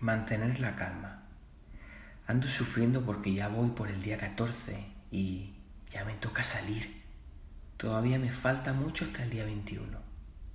[0.00, 1.24] Mantener la calma.
[2.26, 5.52] Ando sufriendo porque ya voy por el día 14 y
[5.90, 7.02] ya me toca salir.
[7.76, 9.98] Todavía me falta mucho hasta el día 21.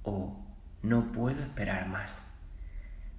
[0.01, 0.43] O
[0.81, 2.09] no puedo esperar más.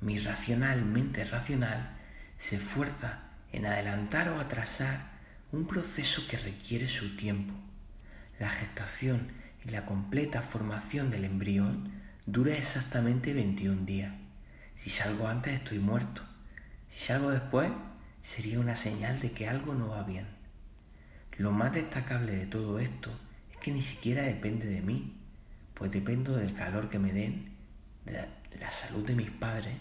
[0.00, 1.97] Mi racional mente racional
[2.41, 3.20] se esfuerza
[3.52, 5.12] en adelantar o atrasar
[5.52, 7.55] un proceso que requiere su tiempo.
[8.41, 9.28] La gestación
[9.64, 11.92] y la completa formación del embrión
[12.27, 14.25] dura exactamente 21 días.
[14.76, 16.22] Si salgo antes estoy muerto.
[16.90, 17.70] Si salgo después
[18.22, 20.27] sería una señal de que algo no va bien.
[21.38, 23.10] Lo más destacable de todo esto
[23.52, 25.16] es que ni siquiera depende de mí,
[25.74, 27.55] pues dependo del calor que me den,
[28.05, 29.74] de la salud de mis padres,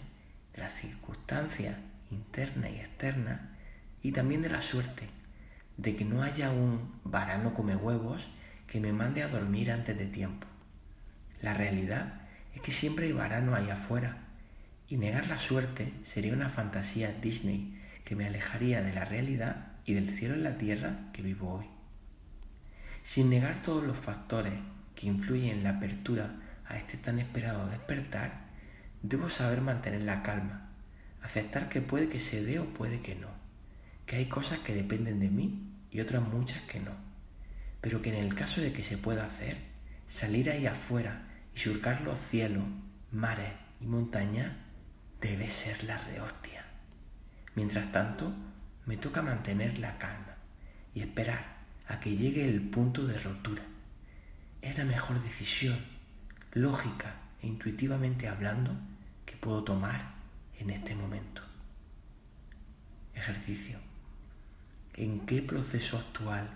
[0.54, 1.76] de las circunstancias
[2.10, 3.40] internas y externas
[4.02, 5.08] y también de la suerte,
[5.76, 8.26] de que no haya un varano come huevos
[8.66, 10.46] que me mande a dormir antes de tiempo.
[11.40, 12.22] La realidad
[12.54, 14.25] es que siempre hay varano ahí afuera
[14.88, 19.94] y negar la suerte sería una fantasía Disney que me alejaría de la realidad y
[19.94, 21.66] del cielo en la tierra que vivo hoy.
[23.04, 24.54] Sin negar todos los factores
[24.94, 26.36] que influyen en la apertura
[26.68, 28.46] a este tan esperado despertar,
[29.02, 30.70] debo saber mantener la calma,
[31.22, 33.28] aceptar que puede que se dé o puede que no,
[34.06, 36.92] que hay cosas que dependen de mí y otras muchas que no,
[37.80, 39.56] pero que en el caso de que se pueda hacer,
[40.08, 42.64] salir ahí afuera y surcar los cielos,
[43.10, 44.52] mares y montañas
[45.20, 46.64] debe ser la rehostia.
[47.54, 48.32] Mientras tanto,
[48.84, 50.36] me toca mantener la calma
[50.94, 51.56] y esperar
[51.88, 53.62] a que llegue el punto de rotura.
[54.62, 55.78] Es la mejor decisión,
[56.52, 58.76] lógica e intuitivamente hablando,
[59.24, 60.14] que puedo tomar
[60.58, 61.42] en este momento.
[63.14, 63.78] Ejercicio.
[64.94, 66.48] ¿En qué proceso actual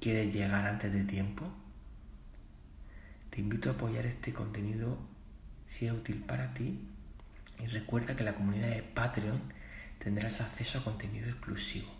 [0.00, 1.50] quieres llegar antes de tiempo?
[3.30, 4.98] Te invito a apoyar este contenido
[5.68, 6.78] si es útil para ti
[7.58, 9.40] y recuerda que la comunidad de Patreon
[9.98, 11.90] tendrás acceso a contenido exclusivo.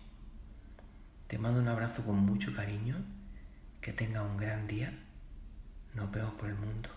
[1.27, 2.97] Te mando un abrazo con mucho cariño,
[3.81, 4.93] que tenga un gran día,
[5.93, 6.89] nos vemos por el mundo.